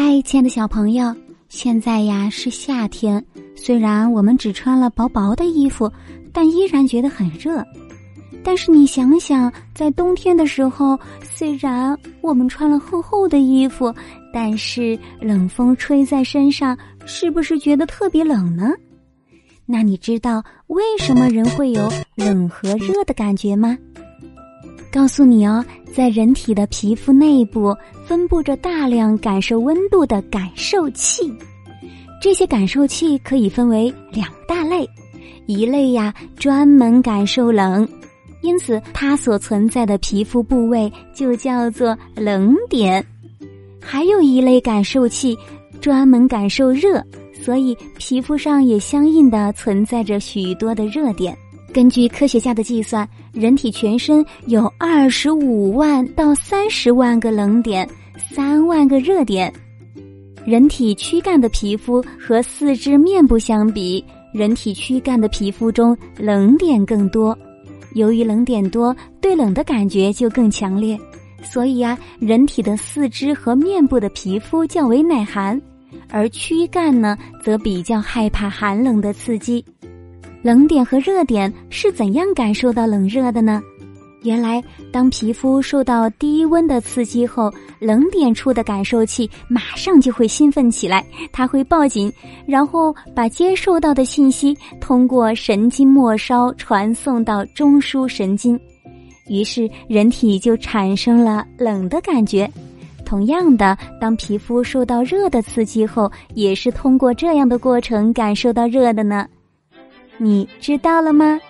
[0.00, 1.12] 嗨，亲爱的小朋友，
[1.48, 3.22] 现在呀是夏天，
[3.56, 5.90] 虽然我们只穿了薄薄的衣服，
[6.32, 7.66] 但依然觉得很热。
[8.44, 13.92] 但是你想想，在冬天的时候，虽然我们穿了厚厚的衣服，
[14.32, 18.72] 但是冷风吹在身上，是不是觉得特别冷呢？
[19.66, 23.76] 那你知道为什么人会有冷和热的感觉吗？
[24.90, 25.64] 告诉你哦，
[25.94, 27.76] 在人体的皮肤内部
[28.06, 31.30] 分布着大量感受温度的感受器，
[32.20, 34.88] 这些感受器可以分为两大类，
[35.46, 37.86] 一类呀专门感受冷，
[38.40, 43.02] 因此它所存在的皮肤部位就叫做冷点；
[43.80, 45.36] 还有一类感受器
[45.80, 47.04] 专门感受热，
[47.42, 51.36] 所以皮肤上也相应的存在着许多的热点。
[51.78, 59.54] 根据科学家的计算，人体全身有二十五万到三十万个冷点，三万个热点。
[60.44, 64.04] 人体躯干的皮肤和四肢面部相比，
[64.34, 67.38] 人体躯干的皮肤中冷点更多。
[67.94, 70.98] 由于冷点多，对冷的感觉就更强烈，
[71.44, 75.62] 所以呀，人体的四肢和面部的皮肤较为耐寒，
[76.10, 79.64] 而躯干呢，则比较害怕寒冷的刺激。
[80.42, 83.60] 冷点和热点是怎样感受到冷热的呢？
[84.22, 92.12] 原来，当皮肤受到低温的刺激后，冷点处的感受器马上就会兴奋起来，它会报警，
[92.44, 98.58] 然后把接受到的信息通过神经末梢传送到中枢神经，
[99.28, 102.50] 于是人体就产生了冷的感觉。
[103.04, 109.26] 同样的，当皮肤受到热的刺激后，也是通过这样的过程感受到热的呢。
[110.18, 111.40] 你知道了吗？